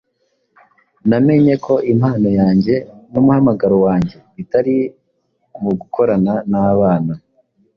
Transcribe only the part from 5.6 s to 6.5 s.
mu gukorana